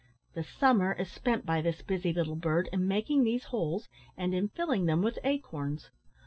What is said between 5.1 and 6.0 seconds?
acorns.